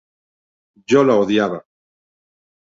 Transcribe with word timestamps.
Yo 0.89 1.03
la 1.03 1.17
odiaba. 1.25 1.63